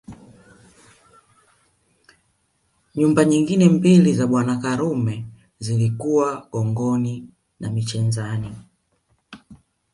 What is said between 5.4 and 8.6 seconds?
zilikuwa Gongoni na Michenzani